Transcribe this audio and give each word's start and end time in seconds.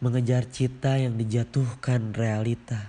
mengejar 0.00 0.48
cita 0.48 0.96
yang 0.96 1.20
dijatuhkan 1.20 2.16
realita. 2.16 2.88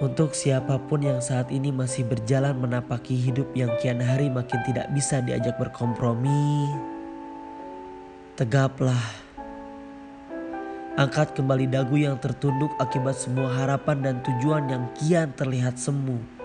Untuk 0.00 0.32
siapa 0.32 0.80
pun 0.80 1.04
yang 1.04 1.20
saat 1.20 1.52
ini 1.52 1.68
masih 1.68 2.08
berjalan 2.08 2.56
menapaki 2.56 3.20
hidup 3.20 3.52
yang 3.52 3.68
kian 3.84 4.00
hari 4.00 4.32
makin 4.32 4.64
tidak 4.64 4.88
bisa 4.96 5.20
diajak 5.20 5.60
berkompromi, 5.60 6.72
tegaplah. 8.32 9.04
Angkat 10.96 11.36
kembali 11.36 11.68
dagu 11.68 12.00
yang 12.00 12.16
tertunduk 12.16 12.72
akibat 12.80 13.20
semua 13.20 13.52
harapan 13.60 14.00
dan 14.00 14.16
tujuan 14.24 14.72
yang 14.72 14.88
kian 14.96 15.36
terlihat 15.36 15.76
semu. 15.76 16.37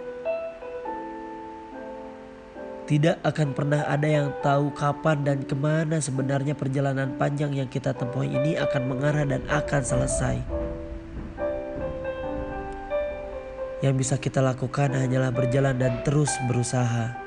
Tidak 2.94 3.26
akan 3.26 3.58
pernah 3.58 3.90
ada 3.90 4.06
yang 4.06 4.30
tahu 4.46 4.70
kapan 4.70 5.26
dan 5.26 5.42
ke 5.42 5.58
mana 5.58 5.98
sebenarnya 5.98 6.54
perjalanan 6.54 7.18
panjang 7.18 7.50
yang 7.50 7.66
kita 7.66 7.90
tempuh 7.90 8.22
ini 8.22 8.54
akan 8.54 8.86
mengarah 8.86 9.26
dan 9.26 9.42
akan 9.50 9.82
selesai. 9.82 10.38
Yang 13.82 13.94
bisa 13.98 14.16
kita 14.22 14.46
lakukan 14.46 14.94
hanyalah 14.94 15.34
berjalan 15.34 15.74
dan 15.74 16.06
terus 16.06 16.30
berusaha. 16.46 17.18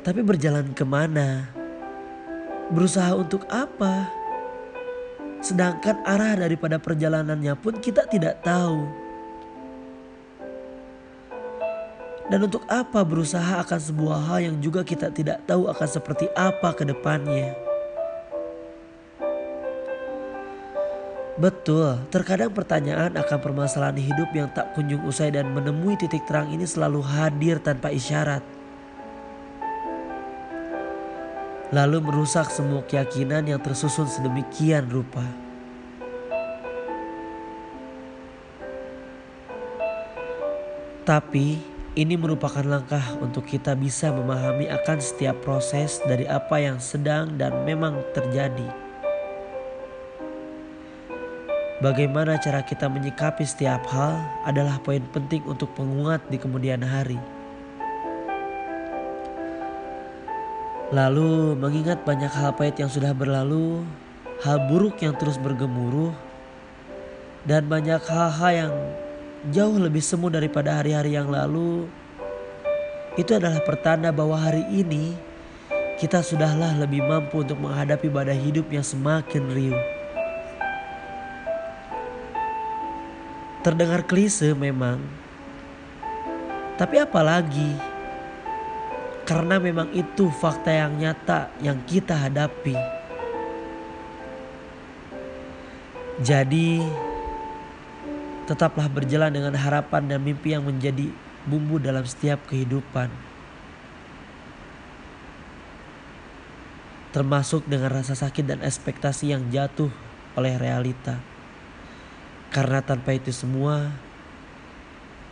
Tapi 0.00 0.20
berjalan 0.24 0.72
ke 0.72 0.88
mana? 0.88 1.52
Berusaha 2.72 3.12
untuk 3.12 3.44
apa? 3.52 4.08
Sedangkan 5.44 6.00
arah 6.00 6.32
daripada 6.32 6.80
perjalanannya 6.80 7.52
pun 7.60 7.76
kita 7.76 8.08
tidak 8.08 8.40
tahu. 8.40 9.07
Dan 12.28 12.44
untuk 12.44 12.60
apa 12.68 13.00
berusaha 13.08 13.64
akan 13.64 13.80
sebuah 13.80 14.18
hal 14.28 14.38
yang 14.52 14.56
juga 14.60 14.84
kita 14.84 15.08
tidak 15.08 15.48
tahu 15.48 15.64
akan 15.64 15.88
seperti 15.88 16.28
apa 16.36 16.76
ke 16.76 16.84
depannya? 16.84 17.56
Betul, 21.38 22.02
terkadang 22.10 22.50
pertanyaan 22.50 23.14
akan 23.14 23.38
permasalahan 23.38 23.96
hidup 23.96 24.28
yang 24.34 24.50
tak 24.52 24.74
kunjung 24.74 25.06
usai 25.06 25.30
dan 25.30 25.48
menemui 25.54 25.94
titik 25.94 26.26
terang 26.26 26.50
ini 26.50 26.66
selalu 26.66 26.98
hadir 27.00 27.62
tanpa 27.62 27.94
isyarat. 27.94 28.42
Lalu 31.70 32.02
merusak 32.02 32.50
semua 32.50 32.82
keyakinan 32.84 33.46
yang 33.46 33.60
tersusun 33.62 34.10
sedemikian 34.10 34.90
rupa. 34.90 35.22
Tapi 41.06 41.67
ini 41.98 42.14
merupakan 42.14 42.62
langkah 42.62 43.02
untuk 43.18 43.42
kita 43.42 43.74
bisa 43.74 44.14
memahami 44.14 44.70
akan 44.70 45.02
setiap 45.02 45.34
proses 45.42 45.98
dari 46.06 46.30
apa 46.30 46.62
yang 46.62 46.78
sedang 46.78 47.34
dan 47.34 47.66
memang 47.66 47.98
terjadi. 48.14 48.70
Bagaimana 51.82 52.38
cara 52.38 52.62
kita 52.62 52.86
menyikapi 52.86 53.42
setiap 53.42 53.82
hal 53.90 54.14
adalah 54.46 54.78
poin 54.78 55.02
penting 55.10 55.42
untuk 55.50 55.74
penguat 55.74 56.22
di 56.30 56.38
kemudian 56.38 56.86
hari. 56.86 57.18
Lalu 60.94 61.58
mengingat 61.58 62.06
banyak 62.06 62.30
hal 62.30 62.54
pahit 62.54 62.78
yang 62.78 62.90
sudah 62.90 63.10
berlalu, 63.10 63.82
hal 64.46 64.70
buruk 64.70 65.02
yang 65.02 65.18
terus 65.18 65.34
bergemuruh, 65.34 66.14
dan 67.42 67.66
banyak 67.66 68.00
hal-hal 68.06 68.52
yang 68.54 68.72
jauh 69.46 69.78
lebih 69.78 70.02
semu 70.02 70.26
daripada 70.26 70.82
hari-hari 70.82 71.14
yang 71.14 71.30
lalu, 71.30 71.86
itu 73.14 73.34
adalah 73.34 73.62
pertanda 73.62 74.10
bahwa 74.10 74.34
hari 74.34 74.66
ini 74.70 75.14
kita 75.98 76.22
sudahlah 76.22 76.78
lebih 76.78 77.02
mampu 77.02 77.42
untuk 77.42 77.58
menghadapi 77.58 78.06
badai 78.10 78.38
hidup 78.38 78.70
yang 78.70 78.86
semakin 78.86 79.50
riuh. 79.50 79.84
Terdengar 83.62 84.06
klise 84.06 84.54
memang. 84.54 85.02
Tapi 86.78 87.02
apalagi? 87.02 87.74
Karena 89.26 89.58
memang 89.58 89.90
itu 89.90 90.30
fakta 90.30 90.70
yang 90.70 90.94
nyata 90.94 91.50
yang 91.58 91.82
kita 91.82 92.14
hadapi. 92.14 92.78
Jadi 96.22 96.86
tetaplah 98.48 98.88
berjalan 98.88 99.28
dengan 99.28 99.52
harapan 99.52 100.08
dan 100.08 100.24
mimpi 100.24 100.56
yang 100.56 100.64
menjadi 100.64 101.12
bumbu 101.44 101.76
dalam 101.76 102.08
setiap 102.08 102.40
kehidupan. 102.48 103.12
Termasuk 107.12 107.68
dengan 107.68 107.92
rasa 107.92 108.16
sakit 108.16 108.48
dan 108.48 108.64
ekspektasi 108.64 109.36
yang 109.36 109.52
jatuh 109.52 109.92
oleh 110.32 110.56
realita. 110.56 111.20
Karena 112.48 112.80
tanpa 112.80 113.12
itu 113.12 113.28
semua, 113.36 113.92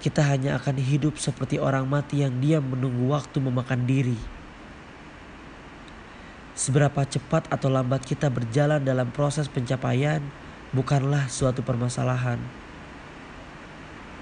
kita 0.04 0.20
hanya 0.20 0.60
akan 0.60 0.76
hidup 0.76 1.16
seperti 1.16 1.56
orang 1.56 1.88
mati 1.88 2.20
yang 2.20 2.36
diam 2.36 2.68
menunggu 2.68 3.08
waktu 3.08 3.40
memakan 3.40 3.88
diri. 3.88 4.20
Seberapa 6.52 7.04
cepat 7.08 7.48
atau 7.48 7.72
lambat 7.72 8.04
kita 8.04 8.28
berjalan 8.28 8.84
dalam 8.84 9.08
proses 9.08 9.48
pencapaian 9.48 10.20
bukanlah 10.76 11.28
suatu 11.32 11.64
permasalahan. 11.64 12.65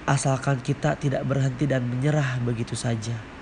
Asalkan 0.05 0.61
kita 0.61 1.01
tidak 1.01 1.25
berhenti 1.25 1.65
dan 1.65 1.89
menyerah 1.89 2.37
begitu 2.45 2.77
saja. 2.77 3.34